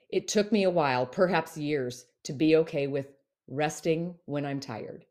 It 0.10 0.28
took 0.28 0.52
me 0.52 0.64
a 0.64 0.70
while, 0.70 1.06
perhaps 1.06 1.58
years, 1.58 2.06
to 2.24 2.34
be 2.34 2.58
okay 2.58 2.88
with 2.88 3.08
resting 3.48 4.16
when 4.26 4.46
I'm 4.46 4.60
tired. 4.60 5.06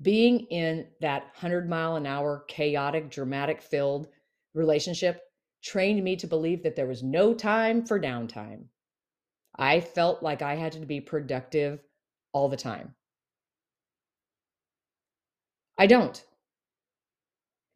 Being 0.00 0.46
in 0.46 0.86
that 1.00 1.24
100 1.34 1.68
mile 1.68 1.96
an 1.96 2.06
hour, 2.06 2.44
chaotic, 2.48 3.10
dramatic 3.10 3.60
filled 3.60 4.08
relationship 4.54 5.20
trained 5.62 6.02
me 6.02 6.16
to 6.16 6.26
believe 6.26 6.62
that 6.62 6.76
there 6.76 6.86
was 6.86 7.02
no 7.02 7.34
time 7.34 7.84
for 7.84 8.00
downtime. 8.00 8.64
I 9.56 9.80
felt 9.80 10.22
like 10.22 10.42
I 10.42 10.54
had 10.54 10.72
to 10.72 10.86
be 10.86 11.00
productive 11.00 11.80
all 12.32 12.48
the 12.48 12.56
time. 12.56 12.94
I 15.80 15.86
don't. 15.86 16.22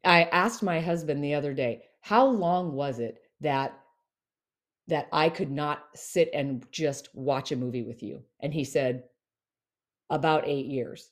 I 0.04 0.24
asked 0.24 0.62
my 0.62 0.80
husband 0.80 1.24
the 1.24 1.34
other 1.34 1.54
day, 1.54 1.84
how 2.02 2.26
long 2.26 2.74
was 2.74 2.98
it 2.98 3.22
that 3.40 3.80
that 4.88 5.08
I 5.10 5.30
could 5.30 5.50
not 5.50 5.86
sit 5.94 6.28
and 6.34 6.66
just 6.70 7.08
watch 7.14 7.50
a 7.50 7.56
movie 7.56 7.82
with 7.82 8.02
you. 8.02 8.22
And 8.40 8.52
he 8.52 8.62
said, 8.62 9.04
About 10.10 10.46
eight 10.46 10.66
years. 10.66 11.08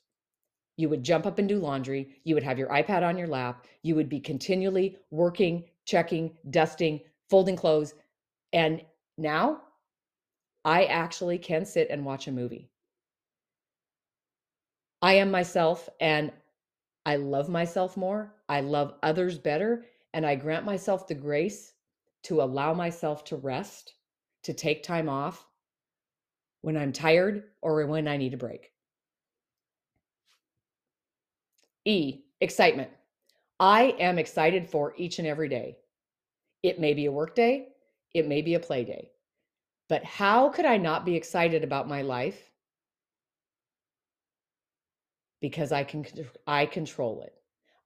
You 0.77 0.89
would 0.89 1.03
jump 1.03 1.25
up 1.25 1.39
and 1.39 1.49
do 1.49 1.57
laundry. 1.57 2.09
You 2.23 2.35
would 2.35 2.43
have 2.43 2.59
your 2.59 2.69
iPad 2.69 3.01
on 3.01 3.17
your 3.17 3.27
lap. 3.27 3.65
You 3.81 3.95
would 3.95 4.09
be 4.09 4.19
continually 4.19 4.99
working, 5.09 5.63
checking, 5.85 6.37
dusting, 6.51 7.01
folding 7.31 7.55
clothes. 7.55 7.95
And 8.53 8.83
now 9.17 9.61
I 10.63 10.85
actually 10.85 11.39
can 11.39 11.65
sit 11.65 11.87
and 11.89 12.05
watch 12.05 12.27
a 12.27 12.31
movie. 12.31 12.69
I 15.01 15.13
am 15.13 15.31
myself 15.31 15.89
and 15.99 16.31
I 17.05 17.17
love 17.17 17.49
myself 17.49 17.97
more. 17.97 18.35
I 18.47 18.61
love 18.61 18.95
others 19.03 19.37
better. 19.37 19.85
And 20.13 20.25
I 20.25 20.35
grant 20.35 20.65
myself 20.65 21.07
the 21.07 21.15
grace 21.15 21.73
to 22.23 22.41
allow 22.41 22.73
myself 22.73 23.23
to 23.25 23.35
rest, 23.35 23.95
to 24.43 24.53
take 24.53 24.83
time 24.83 25.09
off 25.09 25.45
when 26.61 26.77
I'm 26.77 26.93
tired 26.93 27.43
or 27.61 27.85
when 27.85 28.07
I 28.07 28.17
need 28.17 28.33
a 28.33 28.37
break. 28.37 28.71
E, 31.85 32.21
excitement. 32.39 32.89
I 33.59 33.95
am 33.99 34.17
excited 34.17 34.69
for 34.69 34.93
each 34.97 35.19
and 35.19 35.27
every 35.27 35.49
day. 35.49 35.77
It 36.63 36.79
may 36.79 36.93
be 36.93 37.05
a 37.05 37.11
work 37.11 37.35
day, 37.35 37.69
it 38.13 38.27
may 38.27 38.41
be 38.41 38.53
a 38.53 38.59
play 38.59 38.85
day. 38.85 39.11
But 39.89 40.05
how 40.05 40.49
could 40.49 40.65
I 40.65 40.77
not 40.77 41.05
be 41.05 41.15
excited 41.15 41.63
about 41.63 41.89
my 41.89 42.01
life? 42.01 42.52
Because 45.43 45.73
I 45.73 45.83
can 45.83 46.05
I 46.47 46.65
control 46.65 47.21
it. 47.21 47.35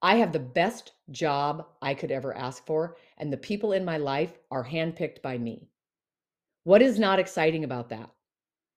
I 0.03 0.17
have 0.17 0.31
the 0.31 0.39
best 0.39 0.91
job 1.09 1.65
I 1.81 1.95
could 1.95 2.11
ever 2.11 2.37
ask 2.37 2.63
for, 2.67 2.97
and 3.17 3.33
the 3.33 3.37
people 3.37 3.73
in 3.73 3.83
my 3.83 3.97
life 3.97 4.37
are 4.51 4.63
handpicked 4.63 5.23
by 5.23 5.39
me. 5.39 5.67
What 6.65 6.83
is 6.83 6.99
not 6.99 7.17
exciting 7.17 7.63
about 7.63 7.89
that? 7.89 8.11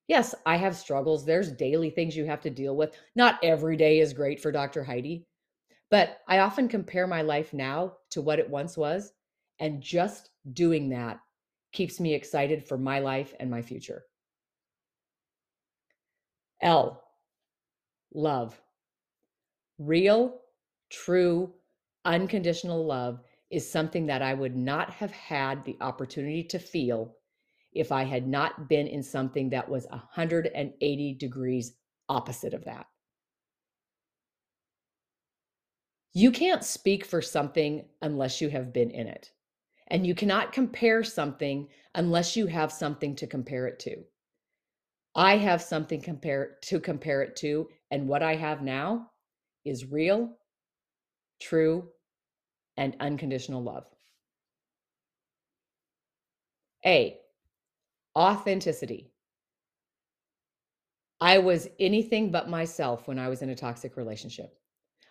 Yes, 0.08 0.34
I 0.46 0.56
have 0.56 0.74
struggles. 0.78 1.26
There's 1.26 1.52
daily 1.52 1.90
things 1.90 2.16
you 2.16 2.24
have 2.24 2.40
to 2.40 2.48
deal 2.48 2.74
with. 2.74 2.96
Not 3.14 3.38
every 3.42 3.76
day 3.76 4.00
is 4.00 4.14
great 4.14 4.40
for 4.40 4.50
Dr. 4.50 4.82
Heidi, 4.82 5.26
but 5.90 6.20
I 6.26 6.38
often 6.38 6.66
compare 6.66 7.06
my 7.06 7.20
life 7.20 7.52
now 7.52 7.98
to 8.12 8.22
what 8.22 8.38
it 8.38 8.48
once 8.48 8.78
was. 8.78 9.12
And 9.58 9.82
just 9.82 10.30
doing 10.54 10.88
that 10.88 11.20
keeps 11.72 12.00
me 12.00 12.14
excited 12.14 12.64
for 12.66 12.78
my 12.78 13.00
life 13.00 13.34
and 13.38 13.50
my 13.50 13.60
future. 13.60 14.04
L, 16.62 17.04
love. 18.14 18.58
Real, 19.80 20.42
true, 20.90 21.54
unconditional 22.04 22.84
love 22.84 23.22
is 23.50 23.72
something 23.72 24.04
that 24.06 24.20
I 24.20 24.34
would 24.34 24.54
not 24.54 24.90
have 24.90 25.10
had 25.10 25.64
the 25.64 25.78
opportunity 25.80 26.44
to 26.44 26.58
feel 26.58 27.16
if 27.72 27.90
I 27.90 28.02
had 28.02 28.28
not 28.28 28.68
been 28.68 28.86
in 28.86 29.02
something 29.02 29.48
that 29.50 29.70
was 29.70 29.86
180 29.88 31.14
degrees 31.14 31.72
opposite 32.10 32.52
of 32.52 32.66
that. 32.66 32.88
You 36.12 36.30
can't 36.30 36.62
speak 36.62 37.06
for 37.06 37.22
something 37.22 37.86
unless 38.02 38.42
you 38.42 38.50
have 38.50 38.74
been 38.74 38.90
in 38.90 39.06
it. 39.06 39.30
And 39.86 40.06
you 40.06 40.14
cannot 40.14 40.52
compare 40.52 41.02
something 41.02 41.68
unless 41.94 42.36
you 42.36 42.48
have 42.48 42.70
something 42.70 43.16
to 43.16 43.26
compare 43.26 43.66
it 43.66 43.78
to. 43.80 44.04
I 45.14 45.38
have 45.38 45.62
something 45.62 46.02
compare 46.02 46.58
to 46.64 46.80
compare 46.80 47.22
it 47.22 47.34
to, 47.36 47.68
and 47.90 48.06
what 48.06 48.22
I 48.22 48.36
have 48.36 48.60
now 48.60 49.09
is 49.64 49.90
real, 49.90 50.36
true, 51.40 51.88
and 52.76 52.96
unconditional 53.00 53.62
love. 53.62 53.84
A, 56.84 57.18
authenticity. 58.16 59.12
I 61.20 61.38
was 61.38 61.68
anything 61.78 62.30
but 62.30 62.48
myself 62.48 63.06
when 63.06 63.18
I 63.18 63.28
was 63.28 63.42
in 63.42 63.50
a 63.50 63.54
toxic 63.54 63.96
relationship. 63.98 64.56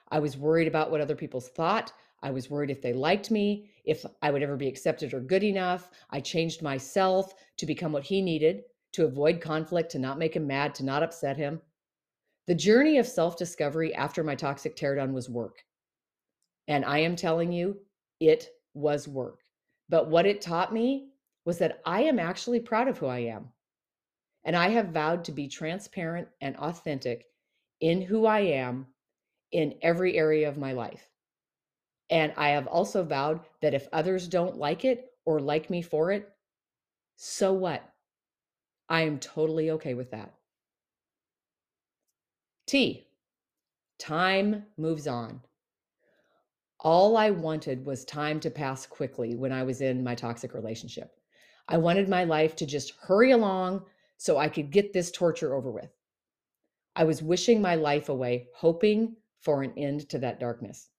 I 0.09 0.19
was 0.19 0.37
worried 0.37 0.67
about 0.67 0.89
what 0.89 1.01
other 1.01 1.15
people 1.15 1.39
thought. 1.39 1.93
I 2.23 2.31
was 2.31 2.49
worried 2.49 2.71
if 2.71 2.81
they 2.81 2.93
liked 2.93 3.29
me, 3.29 3.69
if 3.85 4.03
I 4.21 4.31
would 4.31 4.41
ever 4.41 4.57
be 4.57 4.67
accepted 4.67 5.13
or 5.13 5.19
good 5.19 5.43
enough. 5.43 5.89
I 6.09 6.19
changed 6.19 6.63
myself 6.63 7.33
to 7.57 7.67
become 7.67 7.91
what 7.91 8.03
he 8.03 8.21
needed, 8.21 8.63
to 8.93 9.05
avoid 9.05 9.39
conflict, 9.39 9.91
to 9.91 9.99
not 9.99 10.17
make 10.17 10.35
him 10.35 10.47
mad, 10.47 10.73
to 10.75 10.83
not 10.83 11.03
upset 11.03 11.37
him. 11.37 11.61
The 12.49 12.55
journey 12.55 12.97
of 12.97 13.05
self 13.05 13.37
discovery 13.37 13.93
after 13.93 14.23
my 14.23 14.33
toxic 14.33 14.75
teardown 14.75 15.13
was 15.13 15.29
work. 15.29 15.63
And 16.67 16.83
I 16.83 16.97
am 16.97 17.15
telling 17.15 17.51
you, 17.51 17.77
it 18.19 18.49
was 18.73 19.07
work. 19.07 19.41
But 19.87 20.09
what 20.09 20.25
it 20.25 20.41
taught 20.41 20.73
me 20.73 21.11
was 21.45 21.59
that 21.59 21.79
I 21.85 22.01
am 22.01 22.17
actually 22.17 22.59
proud 22.59 22.87
of 22.87 22.97
who 22.97 23.05
I 23.05 23.19
am. 23.19 23.49
And 24.43 24.55
I 24.55 24.69
have 24.69 24.87
vowed 24.87 25.25
to 25.25 25.31
be 25.31 25.47
transparent 25.47 26.27
and 26.41 26.57
authentic 26.57 27.27
in 27.81 28.01
who 28.01 28.25
I 28.25 28.39
am 28.39 28.87
in 29.51 29.75
every 29.83 30.17
area 30.17 30.49
of 30.49 30.57
my 30.57 30.71
life. 30.71 31.07
And 32.09 32.33
I 32.35 32.49
have 32.49 32.65
also 32.65 33.03
vowed 33.03 33.41
that 33.61 33.75
if 33.75 33.87
others 33.93 34.27
don't 34.27 34.57
like 34.57 34.85
it 34.85 35.11
or 35.23 35.39
like 35.39 35.69
me 35.69 35.83
for 35.83 36.11
it, 36.11 36.27
so 37.15 37.53
what? 37.53 37.87
I 38.89 39.01
am 39.01 39.19
totally 39.19 39.69
okay 39.69 39.93
with 39.93 40.09
that. 40.09 40.33
T, 42.69 43.07
time 43.97 44.67
moves 44.77 45.07
on. 45.07 45.41
All 46.79 47.17
I 47.17 47.31
wanted 47.31 47.83
was 47.83 48.05
time 48.05 48.39
to 48.41 48.51
pass 48.51 48.85
quickly 48.85 49.33
when 49.33 49.51
I 49.51 49.63
was 49.63 49.81
in 49.81 50.03
my 50.03 50.13
toxic 50.13 50.53
relationship. 50.53 51.09
I 51.67 51.77
wanted 51.77 52.07
my 52.07 52.25
life 52.25 52.55
to 52.57 52.67
just 52.67 52.93
hurry 53.01 53.31
along 53.31 53.85
so 54.17 54.37
I 54.37 54.49
could 54.49 54.69
get 54.69 54.93
this 54.93 55.09
torture 55.09 55.55
over 55.55 55.71
with. 55.71 55.89
I 56.95 57.05
was 57.05 57.23
wishing 57.23 57.59
my 57.59 57.73
life 57.73 58.07
away, 58.07 58.49
hoping 58.53 59.15
for 59.39 59.63
an 59.63 59.73
end 59.75 60.07
to 60.09 60.19
that 60.19 60.39
darkness. 60.39 60.91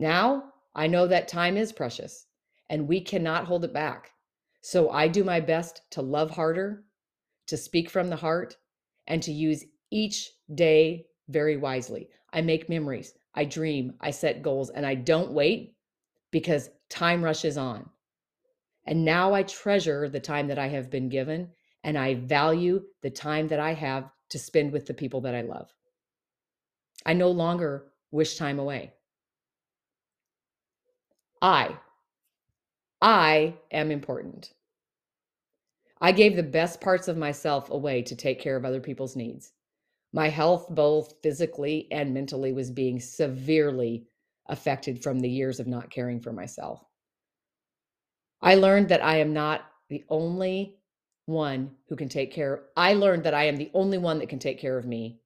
Now 0.00 0.52
I 0.74 0.88
know 0.88 1.06
that 1.06 1.28
time 1.28 1.56
is 1.56 1.72
precious 1.72 2.26
and 2.68 2.88
we 2.88 3.00
cannot 3.00 3.44
hold 3.44 3.64
it 3.64 3.72
back. 3.72 4.10
So 4.62 4.90
I 4.90 5.06
do 5.06 5.22
my 5.22 5.38
best 5.38 5.82
to 5.92 6.02
love 6.02 6.30
harder, 6.32 6.82
to 7.46 7.56
speak 7.56 7.88
from 7.88 8.08
the 8.08 8.16
heart, 8.16 8.56
and 9.06 9.22
to 9.22 9.30
use 9.30 9.64
each 9.90 10.32
day 10.54 11.06
very 11.28 11.56
wisely. 11.56 12.08
I 12.32 12.40
make 12.42 12.68
memories, 12.68 13.14
I 13.34 13.44
dream, 13.44 13.94
I 14.00 14.10
set 14.10 14.42
goals, 14.42 14.70
and 14.70 14.84
I 14.84 14.94
don't 14.94 15.32
wait 15.32 15.74
because 16.30 16.70
time 16.88 17.22
rushes 17.22 17.56
on. 17.56 17.88
And 18.86 19.04
now 19.04 19.34
I 19.34 19.42
treasure 19.42 20.08
the 20.08 20.20
time 20.20 20.48
that 20.48 20.58
I 20.58 20.68
have 20.68 20.90
been 20.90 21.08
given, 21.08 21.50
and 21.84 21.98
I 21.98 22.14
value 22.14 22.82
the 23.02 23.10
time 23.10 23.48
that 23.48 23.60
I 23.60 23.74
have 23.74 24.10
to 24.30 24.38
spend 24.38 24.72
with 24.72 24.86
the 24.86 24.94
people 24.94 25.20
that 25.22 25.34
I 25.34 25.42
love. 25.42 25.72
I 27.04 27.14
no 27.14 27.30
longer 27.30 27.92
wish 28.10 28.36
time 28.36 28.58
away. 28.58 28.92
I, 31.40 31.78
I 33.00 33.54
am 33.70 33.90
important. 33.90 34.52
I 36.00 36.12
gave 36.12 36.36
the 36.36 36.42
best 36.42 36.80
parts 36.80 37.08
of 37.08 37.16
myself 37.16 37.70
away 37.70 38.02
to 38.02 38.16
take 38.16 38.40
care 38.40 38.56
of 38.56 38.64
other 38.64 38.80
people's 38.80 39.16
needs. 39.16 39.52
My 40.12 40.28
health, 40.28 40.66
both 40.70 41.14
physically 41.22 41.86
and 41.90 42.14
mentally, 42.14 42.52
was 42.52 42.70
being 42.70 42.98
severely 43.00 44.06
affected 44.46 45.02
from 45.02 45.20
the 45.20 45.28
years 45.28 45.60
of 45.60 45.66
not 45.66 45.90
caring 45.90 46.20
for 46.20 46.32
myself. 46.32 46.82
I 48.40 48.54
learned 48.54 48.88
that 48.88 49.04
I 49.04 49.18
am 49.18 49.32
not 49.32 49.62
the 49.88 50.04
only 50.08 50.78
one 51.26 51.72
who 51.88 51.96
can 51.96 52.08
take 52.08 52.32
care. 52.32 52.64
I 52.76 52.94
learned 52.94 53.24
that 53.24 53.34
I 53.34 53.44
am 53.44 53.56
the 53.56 53.70
only 53.74 53.98
one 53.98 54.18
that 54.20 54.28
can 54.28 54.38
take 54.38 54.58
care 54.58 54.78
of 54.78 54.86
me 54.86 55.20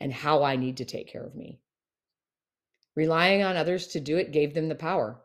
and 0.00 0.12
how 0.12 0.42
I 0.42 0.56
need 0.56 0.76
to 0.78 0.84
take 0.84 1.08
care 1.08 1.24
of 1.24 1.34
me. 1.34 1.60
Relying 2.94 3.42
on 3.42 3.56
others 3.56 3.86
to 3.88 4.00
do 4.00 4.18
it 4.18 4.32
gave 4.32 4.52
them 4.52 4.68
the 4.68 4.74
power 4.74 5.22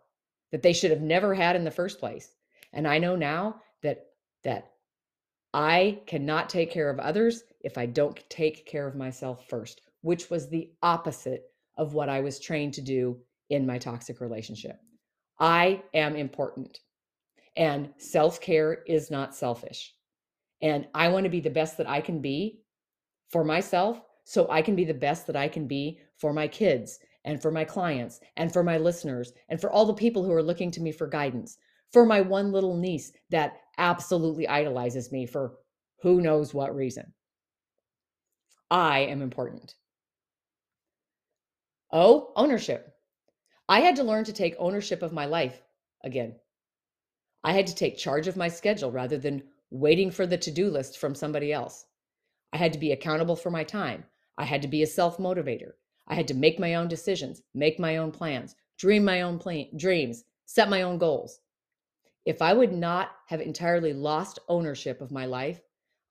that 0.51 0.61
they 0.61 0.73
should 0.73 0.91
have 0.91 1.01
never 1.01 1.33
had 1.33 1.55
in 1.55 1.65
the 1.65 1.71
first 1.71 1.99
place. 1.99 2.35
And 2.71 2.87
I 2.87 2.99
know 2.99 3.15
now 3.15 3.61
that 3.83 4.07
that 4.43 4.71
I 5.53 6.01
cannot 6.05 6.49
take 6.49 6.71
care 6.71 6.89
of 6.89 6.99
others 6.99 7.43
if 7.61 7.77
I 7.77 7.85
don't 7.85 8.19
take 8.29 8.65
care 8.65 8.87
of 8.87 8.95
myself 8.95 9.47
first, 9.47 9.81
which 10.01 10.29
was 10.29 10.47
the 10.47 10.71
opposite 10.83 11.45
of 11.77 11.93
what 11.93 12.09
I 12.09 12.19
was 12.19 12.39
trained 12.39 12.73
to 12.75 12.81
do 12.81 13.17
in 13.49 13.65
my 13.65 13.77
toxic 13.77 14.21
relationship. 14.21 14.79
I 15.39 15.81
am 15.93 16.15
important. 16.15 16.79
And 17.55 17.89
self 17.97 18.39
care 18.41 18.83
is 18.85 19.09
not 19.09 19.35
selfish. 19.35 19.93
And 20.61 20.87
I 20.93 21.07
want 21.07 21.23
to 21.23 21.29
be 21.29 21.39
the 21.39 21.49
best 21.49 21.77
that 21.77 21.89
I 21.89 22.01
can 22.01 22.21
be 22.21 22.59
for 23.29 23.43
myself 23.43 24.01
so 24.25 24.47
I 24.49 24.61
can 24.61 24.75
be 24.75 24.85
the 24.85 24.93
best 24.93 25.25
that 25.27 25.35
I 25.35 25.47
can 25.47 25.67
be 25.67 25.99
for 26.17 26.33
my 26.33 26.47
kids 26.47 26.99
and 27.25 27.41
for 27.41 27.51
my 27.51 27.63
clients 27.63 28.19
and 28.37 28.51
for 28.51 28.63
my 28.63 28.77
listeners 28.77 29.33
and 29.49 29.59
for 29.59 29.71
all 29.71 29.85
the 29.85 29.93
people 29.93 30.23
who 30.23 30.33
are 30.33 30.43
looking 30.43 30.69
to 30.71 30.81
me 30.81 30.91
for 30.91 31.07
guidance, 31.07 31.57
for 31.91 32.05
my 32.05 32.21
one 32.21 32.51
little 32.51 32.77
niece 32.77 33.11
that 33.29 33.57
absolutely 33.79 34.47
idolizes 34.47 35.11
me 35.11 35.25
for 35.25 35.55
who 36.01 36.21
knows 36.21 36.53
what 36.53 36.75
reason. 36.75 37.13
I 38.69 38.99
am 38.99 39.23
important. 39.23 39.73
Oh, 41.91 42.31
ownership. 42.35 42.93
I 43.67 43.79
had 43.79 43.95
to 43.95 44.03
learn 44.03 44.25
to 44.25 44.33
take 44.33 44.55
ownership 44.59 45.01
of 45.01 45.13
my 45.13 45.25
life 45.25 45.63
again. 46.03 46.35
I 47.43 47.53
had 47.53 47.67
to 47.67 47.75
take 47.75 47.97
charge 47.97 48.27
of 48.27 48.37
my 48.37 48.47
schedule 48.47 48.91
rather 48.91 49.17
than 49.17 49.43
waiting 49.71 50.11
for 50.11 50.27
the 50.27 50.37
to 50.37 50.51
do 50.51 50.69
list 50.69 50.97
from 50.97 51.15
somebody 51.15 51.51
else. 51.51 51.85
I 52.53 52.57
had 52.57 52.73
to 52.73 52.79
be 52.79 52.91
accountable 52.91 53.35
for 53.35 53.49
my 53.49 53.63
time. 53.63 54.03
I 54.37 54.45
had 54.45 54.61
to 54.61 54.67
be 54.67 54.83
a 54.83 54.87
self 54.87 55.17
motivator. 55.17 55.71
I 56.07 56.15
had 56.15 56.27
to 56.29 56.33
make 56.33 56.59
my 56.59 56.75
own 56.75 56.87
decisions, 56.87 57.41
make 57.53 57.79
my 57.79 57.97
own 57.97 58.11
plans, 58.11 58.55
dream 58.77 59.05
my 59.05 59.21
own 59.21 59.39
plan- 59.39 59.69
dreams, 59.75 60.23
set 60.45 60.69
my 60.69 60.81
own 60.81 60.97
goals. 60.97 61.39
If 62.25 62.41
I 62.41 62.53
would 62.53 62.73
not 62.73 63.11
have 63.27 63.41
entirely 63.41 63.93
lost 63.93 64.39
ownership 64.47 65.01
of 65.01 65.11
my 65.11 65.25
life, 65.25 65.61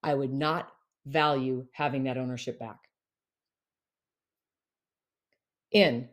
I 0.03 0.15
would 0.15 0.33
not 0.33 0.73
value 1.07 1.67
having 1.73 2.05
that 2.05 2.19
ownership 2.19 2.59
back. 2.59 2.79
In 5.71 6.09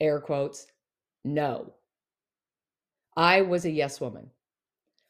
air 0.00 0.20
quotes, 0.20 0.66
no. 1.24 1.74
I 3.16 3.42
was 3.42 3.64
a 3.64 3.70
yes 3.70 4.00
woman. 4.00 4.30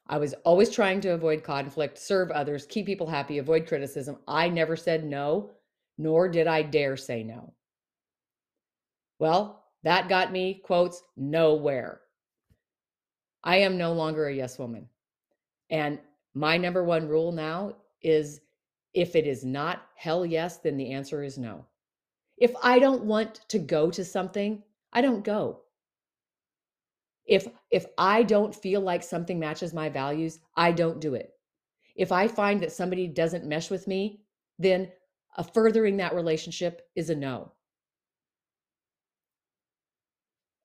I 0.09 0.19
was 0.19 0.35
always 0.45 0.71
trying 0.71 1.01
to 1.03 1.11
avoid 1.11 1.45
conflict, 1.45 1.99
serve 1.99 2.31
others, 2.31 2.67
keep 2.67 2.87
people 2.87 3.07
happy, 3.07 3.39
avoid 3.39 3.69
criticism. 3.69 4.19
I 4.27 4.49
never 4.49 4.77
said 4.77 5.05
no, 5.05 5.51
nor 5.99 6.29
did 6.29 6.49
I 6.49 6.63
dare 6.63 6.97
say 6.97 7.23
no. 7.23 7.55
Well, 9.21 9.65
that 9.85 10.09
got 10.09 10.33
me, 10.33 10.55
quotes, 10.65 11.03
nowhere. 11.17 12.01
I 13.43 13.59
am 13.59 13.79
no 13.79 13.93
longer 13.93 14.27
a 14.27 14.35
yes 14.35 14.59
woman. 14.59 14.89
And 15.71 15.99
my 16.35 16.57
number 16.57 16.85
one 16.85 17.09
rule 17.09 17.33
now 17.33 17.77
is 18.03 18.41
if 18.93 19.15
it 19.15 19.27
is 19.27 19.45
not 19.45 19.83
hell 19.95 20.27
yes, 20.27 20.59
then 20.59 20.77
the 20.77 20.93
answer 20.93 21.23
is 21.23 21.39
no. 21.39 21.65
If 22.37 22.53
I 22.63 22.79
don't 22.79 23.05
want 23.05 23.49
to 23.49 23.59
go 23.59 23.91
to 23.91 24.05
something, 24.05 24.63
I 24.93 25.01
don't 25.01 25.25
go. 25.25 25.61
If 27.27 27.49
if 27.71 27.87
I 27.97 28.23
don't 28.25 28.55
feel 28.55 28.81
like 28.81 29.03
something 29.03 29.39
matches 29.39 29.73
my 29.73 29.89
values, 29.89 30.41
I 30.57 30.73
don't 30.73 31.01
do 31.01 31.15
it. 31.15 31.35
If 31.95 32.13
I 32.13 32.27
find 32.29 32.61
that 32.63 32.73
somebody 32.73 33.07
doesn't 33.07 33.45
mesh 33.45 33.71
with 33.71 33.87
me, 33.87 34.23
then 34.59 34.91
furthering 35.55 35.97
that 35.99 36.15
relationship 36.15 36.89
is 36.97 37.11
a 37.11 37.15
no. 37.15 37.53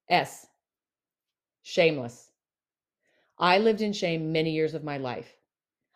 S. 0.10 0.48
Shameless. 1.64 2.32
I 3.38 3.58
lived 3.58 3.82
in 3.82 3.92
shame 3.92 4.32
many 4.32 4.52
years 4.52 4.74
of 4.74 4.84
my 4.84 4.98
life. 4.98 5.36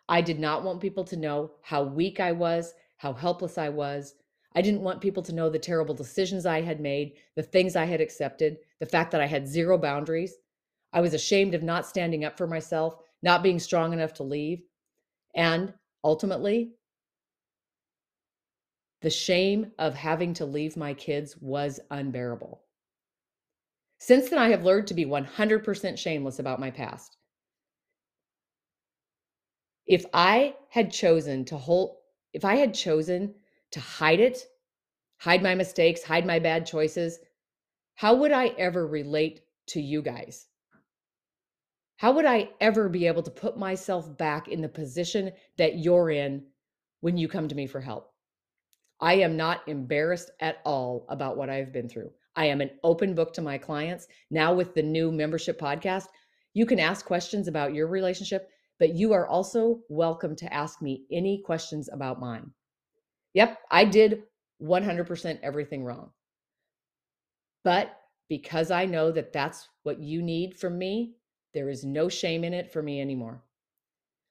I 0.08 0.20
did 0.20 0.38
not 0.38 0.62
want 0.62 0.80
people 0.80 1.04
to 1.04 1.16
know 1.16 1.52
how 1.62 1.82
weak 1.82 2.20
I 2.20 2.32
was, 2.32 2.74
how 2.98 3.12
helpless 3.12 3.56
I 3.56 3.68
was. 3.68 4.14
I 4.54 4.60
didn't 4.60 4.82
want 4.82 5.00
people 5.00 5.22
to 5.22 5.32
know 5.32 5.48
the 5.48 5.58
terrible 5.58 5.94
decisions 5.94 6.44
I 6.44 6.60
had 6.60 6.80
made, 6.80 7.14
the 7.36 7.42
things 7.42 7.76
I 7.76 7.84
had 7.84 8.00
accepted, 8.00 8.58
the 8.80 8.86
fact 8.86 9.12
that 9.12 9.20
I 9.20 9.26
had 9.26 9.46
zero 9.46 9.78
boundaries. 9.78 10.34
I 10.92 11.00
was 11.00 11.14
ashamed 11.14 11.54
of 11.54 11.62
not 11.62 11.86
standing 11.86 12.24
up 12.24 12.36
for 12.36 12.46
myself, 12.46 12.96
not 13.22 13.42
being 13.42 13.60
strong 13.60 13.92
enough 13.92 14.12
to 14.14 14.24
leave. 14.24 14.62
And 15.34 15.72
ultimately, 16.02 16.72
the 19.02 19.10
shame 19.10 19.70
of 19.78 19.94
having 19.94 20.34
to 20.34 20.44
leave 20.44 20.76
my 20.76 20.92
kids 20.92 21.36
was 21.38 21.80
unbearable. 21.90 22.62
Since 23.98 24.30
then, 24.30 24.38
I 24.38 24.50
have 24.50 24.64
learned 24.64 24.88
to 24.88 24.94
be 24.94 25.06
100% 25.06 25.98
shameless 25.98 26.38
about 26.38 26.60
my 26.60 26.70
past. 26.70 27.16
If 29.90 30.06
I 30.14 30.54
had 30.68 30.92
chosen 30.92 31.44
to 31.46 31.56
hold, 31.56 31.96
if 32.32 32.44
I 32.44 32.54
had 32.54 32.74
chosen 32.74 33.34
to 33.72 33.80
hide 33.80 34.20
it, 34.20 34.46
hide 35.18 35.42
my 35.42 35.56
mistakes, 35.56 36.04
hide 36.04 36.24
my 36.24 36.38
bad 36.38 36.64
choices, 36.64 37.18
how 37.96 38.14
would 38.14 38.30
I 38.30 38.54
ever 38.56 38.86
relate 38.86 39.40
to 39.66 39.80
you 39.80 40.00
guys? 40.00 40.46
How 41.96 42.12
would 42.12 42.24
I 42.24 42.50
ever 42.60 42.88
be 42.88 43.08
able 43.08 43.24
to 43.24 43.32
put 43.32 43.58
myself 43.58 44.16
back 44.16 44.46
in 44.46 44.60
the 44.60 44.68
position 44.68 45.32
that 45.58 45.78
you're 45.80 46.10
in 46.10 46.44
when 47.00 47.16
you 47.16 47.26
come 47.26 47.48
to 47.48 47.56
me 47.56 47.66
for 47.66 47.80
help? 47.80 48.12
I 49.00 49.14
am 49.14 49.36
not 49.36 49.66
embarrassed 49.66 50.30
at 50.38 50.58
all 50.64 51.04
about 51.08 51.36
what 51.36 51.50
I've 51.50 51.72
been 51.72 51.88
through. 51.88 52.12
I 52.36 52.46
am 52.46 52.60
an 52.60 52.70
open 52.84 53.16
book 53.16 53.32
to 53.32 53.42
my 53.42 53.58
clients. 53.58 54.06
Now, 54.30 54.54
with 54.54 54.72
the 54.72 54.84
new 54.84 55.10
membership 55.10 55.58
podcast, 55.58 56.06
you 56.54 56.64
can 56.64 56.78
ask 56.78 57.04
questions 57.04 57.48
about 57.48 57.74
your 57.74 57.88
relationship, 57.88 58.50
but 58.80 58.94
you 58.94 59.12
are 59.12 59.26
also 59.26 59.82
welcome 59.90 60.34
to 60.34 60.52
ask 60.52 60.82
me 60.82 61.04
any 61.12 61.42
questions 61.42 61.90
about 61.92 62.18
mine. 62.18 62.50
Yep, 63.34 63.58
I 63.70 63.84
did 63.84 64.22
100% 64.60 65.38
everything 65.42 65.84
wrong. 65.84 66.10
But 67.62 67.94
because 68.28 68.70
I 68.70 68.86
know 68.86 69.12
that 69.12 69.34
that's 69.34 69.68
what 69.82 70.00
you 70.00 70.22
need 70.22 70.56
from 70.56 70.78
me, 70.78 71.16
there 71.52 71.68
is 71.68 71.84
no 71.84 72.08
shame 72.08 72.42
in 72.42 72.54
it 72.54 72.72
for 72.72 72.82
me 72.82 73.00
anymore. 73.00 73.42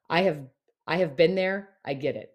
I 0.10 0.24
have 0.24 0.42
I 0.88 0.98
have 0.98 1.16
been 1.16 1.36
there, 1.36 1.70
I 1.86 1.94
get 1.94 2.16
it. 2.16 2.34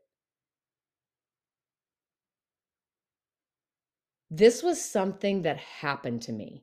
This 4.30 4.62
was 4.62 4.80
something 4.80 5.42
that 5.42 5.56
happened 5.56 6.22
to 6.22 6.32
me. 6.32 6.62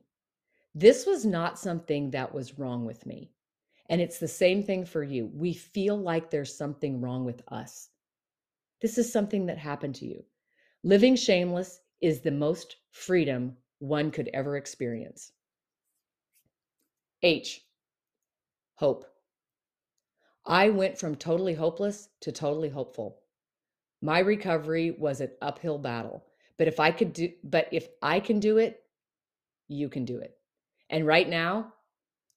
This 0.74 1.04
was 1.04 1.26
not 1.26 1.58
something 1.58 2.12
that 2.12 2.32
was 2.32 2.58
wrong 2.58 2.86
with 2.86 3.04
me. 3.04 3.31
And 3.92 4.00
it's 4.00 4.18
the 4.18 4.26
same 4.26 4.62
thing 4.62 4.86
for 4.86 5.02
you. 5.02 5.30
We 5.34 5.52
feel 5.52 5.98
like 5.98 6.30
there's 6.30 6.56
something 6.56 7.02
wrong 7.02 7.26
with 7.26 7.42
us. 7.48 7.90
This 8.80 8.96
is 8.96 9.12
something 9.12 9.44
that 9.46 9.58
happened 9.58 9.96
to 9.96 10.06
you. 10.06 10.24
Living 10.82 11.14
shameless 11.14 11.78
is 12.00 12.20
the 12.20 12.30
most 12.30 12.76
freedom 12.90 13.54
one 13.80 14.10
could 14.10 14.30
ever 14.32 14.56
experience. 14.56 15.32
H, 17.22 17.66
hope. 18.76 19.04
I 20.46 20.70
went 20.70 20.96
from 20.96 21.14
totally 21.14 21.52
hopeless 21.52 22.08
to 22.22 22.32
totally 22.32 22.70
hopeful. 22.70 23.20
My 24.00 24.20
recovery 24.20 24.92
was 24.92 25.20
an 25.20 25.32
uphill 25.42 25.76
battle, 25.76 26.24
but 26.56 26.66
if 26.66 26.80
I 26.80 26.92
could 26.92 27.12
do 27.12 27.30
but 27.44 27.68
if 27.72 27.88
I 28.00 28.20
can 28.20 28.40
do 28.40 28.56
it, 28.56 28.84
you 29.68 29.90
can 29.90 30.06
do 30.06 30.16
it. 30.16 30.38
And 30.88 31.06
right 31.06 31.28
now, 31.28 31.74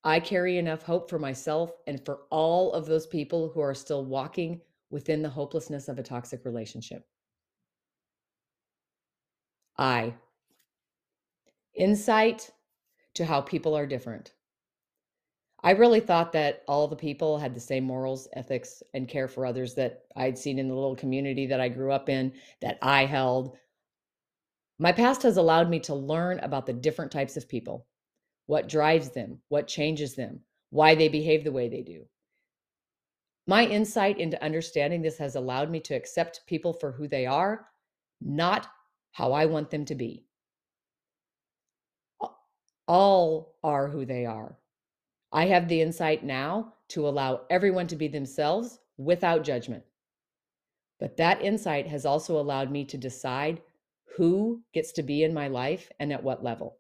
I 0.06 0.20
carry 0.20 0.60
enough 0.60 0.84
hope 0.84 1.10
for 1.10 1.18
myself 1.18 1.72
and 1.88 2.00
for 2.06 2.20
all 2.30 2.72
of 2.74 2.86
those 2.86 3.08
people 3.08 3.50
who 3.50 3.60
are 3.60 3.74
still 3.74 4.06
walking 4.06 4.62
within 4.92 5.24
the 5.24 5.30
hopelessness 5.30 5.88
of 5.88 5.98
a 5.98 6.04
toxic 6.04 6.46
relationship. 6.46 7.08
I. 9.80 10.14
Insight 11.74 12.52
to 13.16 13.26
how 13.26 13.42
people 13.42 13.76
are 13.76 13.88
different. 13.88 14.34
I 15.64 15.72
really 15.72 16.02
thought 16.02 16.32
that 16.34 16.62
all 16.68 16.88
the 16.88 16.96
people 16.96 17.40
had 17.40 17.56
the 17.56 17.60
same 17.60 17.84
morals, 17.84 18.28
ethics, 18.34 18.84
and 18.94 19.08
care 19.08 19.28
for 19.28 19.44
others 19.44 19.74
that 19.74 20.04
I'd 20.16 20.38
seen 20.38 20.60
in 20.60 20.68
the 20.68 20.76
little 20.76 20.96
community 20.96 21.48
that 21.48 21.60
I 21.60 21.70
grew 21.70 21.92
up 21.92 22.10
in, 22.10 22.32
that 22.62 22.78
I 22.84 23.06
held. 23.06 23.58
My 24.78 24.92
past 24.92 25.24
has 25.24 25.38
allowed 25.38 25.72
me 25.72 25.80
to 25.80 25.96
learn 25.96 26.38
about 26.40 26.68
the 26.68 26.74
different 26.74 27.12
types 27.12 27.36
of 27.38 27.50
people, 27.50 27.88
what 28.48 28.70
drives 28.70 29.10
them, 29.10 29.40
what 29.50 29.68
changes 29.68 30.16
them, 30.16 30.42
why 30.70 30.96
they 30.96 31.08
behave 31.08 31.44
the 31.44 31.52
way 31.52 31.70
they 31.70 31.82
do. 31.82 32.06
My 33.48 33.66
insight 33.66 34.20
into 34.20 34.44
understanding 34.44 35.02
this 35.02 35.18
has 35.20 35.36
allowed 35.36 35.70
me 35.70 35.80
to 35.82 35.94
accept 35.94 36.48
people 36.48 36.74
for 36.74 36.92
who 36.92 37.08
they 37.08 37.26
are, 37.26 37.68
not 38.22 38.68
how 39.12 39.34
I 39.34 39.46
want 39.46 39.70
them 39.70 39.86
to 39.86 39.96
be. 39.96 40.26
All 42.88 43.56
are 43.64 43.88
who 43.88 44.06
they 44.06 44.26
are. 44.26 44.58
I 45.32 45.46
have 45.48 45.68
the 45.68 45.82
insight 45.82 46.24
now 46.24 46.74
to 46.90 47.08
allow 47.08 47.42
everyone 47.50 47.88
to 47.88 47.96
be 47.96 48.08
themselves 48.08 48.80
without 48.98 49.44
judgment. 49.44 49.84
But 51.00 51.18
that 51.18 51.42
insight 51.42 51.88
has 51.88 52.06
also 52.06 52.40
allowed 52.40 52.72
me 52.72 52.86
to 52.86 52.98
decide 52.98 53.62
who 54.18 54.64
gets 54.74 54.92
to 54.94 55.04
be 55.04 55.24
in 55.24 55.34
my 55.34 55.48
life 55.48 55.92
and 56.00 56.14
at 56.14 56.24
what 56.24 56.44
level. 56.44 56.78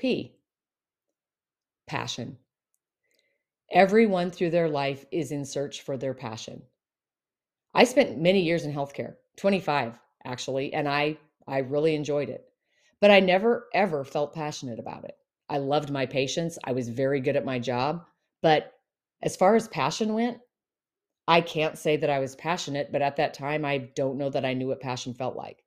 P, 0.00 0.34
passion. 1.86 2.38
Everyone 3.70 4.30
through 4.30 4.48
their 4.48 4.70
life 4.70 5.04
is 5.12 5.30
in 5.30 5.44
search 5.44 5.82
for 5.82 5.98
their 5.98 6.14
passion. 6.14 6.62
I 7.74 7.84
spent 7.84 8.18
many 8.18 8.40
years 8.40 8.64
in 8.64 8.72
healthcare, 8.72 9.16
25 9.36 9.98
actually, 10.24 10.72
and 10.72 10.88
I 10.88 11.18
I 11.46 11.58
really 11.58 11.94
enjoyed 11.94 12.30
it. 12.30 12.50
But 13.02 13.10
I 13.10 13.20
never 13.20 13.68
ever 13.74 14.02
felt 14.02 14.32
passionate 14.32 14.78
about 14.78 15.04
it. 15.04 15.18
I 15.50 15.58
loved 15.58 15.90
my 15.90 16.06
patients. 16.06 16.58
I 16.64 16.72
was 16.72 16.88
very 16.88 17.20
good 17.20 17.36
at 17.36 17.44
my 17.44 17.58
job, 17.58 18.06
but 18.40 18.72
as 19.20 19.36
far 19.36 19.54
as 19.54 19.68
passion 19.68 20.14
went, 20.14 20.38
I 21.28 21.42
can't 21.42 21.76
say 21.76 21.98
that 21.98 22.08
I 22.08 22.20
was 22.20 22.36
passionate, 22.36 22.90
but 22.90 23.02
at 23.02 23.16
that 23.16 23.34
time 23.34 23.66
I 23.66 23.76
don't 23.94 24.16
know 24.16 24.30
that 24.30 24.46
I 24.46 24.54
knew 24.54 24.68
what 24.68 24.80
passion 24.80 25.12
felt 25.12 25.36
like. 25.36 25.62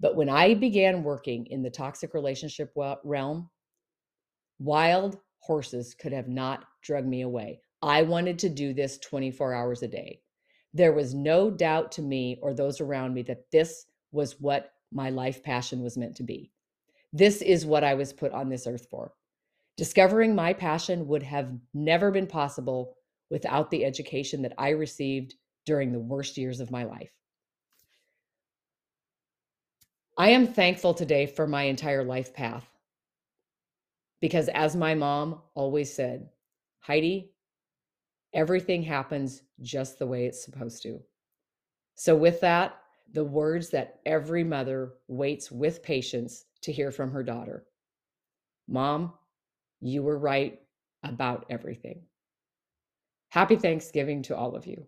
But 0.00 0.16
when 0.16 0.30
I 0.30 0.54
began 0.54 1.04
working 1.04 1.46
in 1.48 1.62
the 1.62 1.68
toxic 1.70 2.14
relationship 2.14 2.74
realm, 3.04 3.50
wild 4.58 5.18
horses 5.38 5.94
could 5.94 6.12
have 6.12 6.28
not 6.28 6.64
drug 6.82 7.06
me 7.06 7.22
away. 7.22 7.60
I 7.82 8.02
wanted 8.02 8.38
to 8.40 8.48
do 8.48 8.72
this 8.72 8.98
24 8.98 9.52
hours 9.52 9.82
a 9.82 9.88
day. 9.88 10.20
There 10.72 10.92
was 10.92 11.14
no 11.14 11.50
doubt 11.50 11.92
to 11.92 12.02
me 12.02 12.38
or 12.42 12.54
those 12.54 12.80
around 12.80 13.14
me 13.14 13.22
that 13.22 13.50
this 13.52 13.86
was 14.12 14.40
what 14.40 14.72
my 14.92 15.10
life 15.10 15.42
passion 15.42 15.82
was 15.82 15.96
meant 15.96 16.16
to 16.16 16.22
be. 16.22 16.50
This 17.12 17.42
is 17.42 17.66
what 17.66 17.84
I 17.84 17.94
was 17.94 18.12
put 18.12 18.32
on 18.32 18.48
this 18.48 18.66
earth 18.66 18.86
for 18.90 19.12
Discovering 19.76 20.36
my 20.36 20.52
passion 20.52 21.08
would 21.08 21.24
have 21.24 21.52
never 21.72 22.12
been 22.12 22.28
possible 22.28 22.96
without 23.28 23.70
the 23.70 23.84
education 23.84 24.42
that 24.42 24.54
I 24.56 24.70
received 24.70 25.34
during 25.66 25.90
the 25.90 25.98
worst 25.98 26.36
years 26.36 26.60
of 26.60 26.70
my 26.70 26.84
life. 26.84 27.10
I 30.16 30.30
am 30.30 30.46
thankful 30.46 30.94
today 30.94 31.26
for 31.26 31.48
my 31.48 31.64
entire 31.64 32.04
life 32.04 32.32
path 32.32 32.68
because, 34.24 34.48
as 34.54 34.74
my 34.74 34.94
mom 34.94 35.38
always 35.54 35.92
said, 35.92 36.30
Heidi, 36.80 37.30
everything 38.32 38.82
happens 38.82 39.42
just 39.60 39.98
the 39.98 40.06
way 40.06 40.24
it's 40.24 40.42
supposed 40.42 40.82
to. 40.84 40.98
So, 41.96 42.16
with 42.16 42.40
that, 42.40 42.74
the 43.12 43.22
words 43.22 43.68
that 43.68 44.00
every 44.06 44.42
mother 44.42 44.94
waits 45.08 45.52
with 45.52 45.82
patience 45.82 46.46
to 46.62 46.72
hear 46.72 46.90
from 46.90 47.10
her 47.10 47.22
daughter 47.22 47.66
Mom, 48.66 49.12
you 49.82 50.02
were 50.02 50.16
right 50.16 50.58
about 51.02 51.44
everything. 51.50 52.00
Happy 53.28 53.56
Thanksgiving 53.56 54.22
to 54.22 54.34
all 54.34 54.56
of 54.56 54.66
you. 54.66 54.86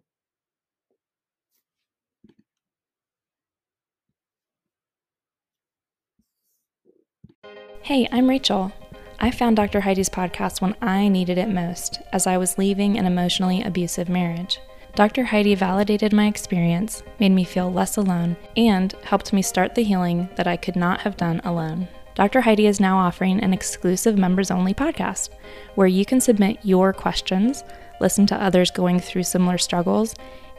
Hey, 7.82 8.08
I'm 8.10 8.30
Rachel. 8.30 8.72
I 9.18 9.30
found 9.30 9.56
Dr. 9.56 9.80
Heidi's 9.80 10.10
podcast 10.10 10.60
when 10.60 10.74
I 10.82 11.08
needed 11.08 11.38
it 11.38 11.48
most, 11.48 12.00
as 12.12 12.26
I 12.26 12.36
was 12.36 12.58
leaving 12.58 12.98
an 12.98 13.06
emotionally 13.06 13.62
abusive 13.62 14.08
marriage. 14.08 14.58
Dr. 14.94 15.24
Heidi 15.24 15.54
validated 15.54 16.12
my 16.12 16.26
experience, 16.26 17.02
made 17.18 17.32
me 17.32 17.44
feel 17.44 17.72
less 17.72 17.96
alone, 17.96 18.36
and 18.56 18.92
helped 19.04 19.32
me 19.32 19.42
start 19.42 19.74
the 19.74 19.84
healing 19.84 20.28
that 20.36 20.46
I 20.46 20.56
could 20.56 20.76
not 20.76 21.00
have 21.00 21.16
done 21.16 21.40
alone. 21.44 21.88
Dr. 22.14 22.42
Heidi 22.42 22.66
is 22.66 22.80
now 22.80 22.98
offering 22.98 23.40
an 23.40 23.52
exclusive 23.52 24.18
members 24.18 24.50
only 24.50 24.74
podcast 24.74 25.30
where 25.74 25.86
you 25.86 26.04
can 26.04 26.20
submit 26.20 26.58
your 26.62 26.92
questions, 26.92 27.64
listen 28.00 28.26
to 28.26 28.42
others 28.42 28.70
going 28.70 29.00
through 29.00 29.22
similar 29.22 29.58
struggles, 29.58 30.14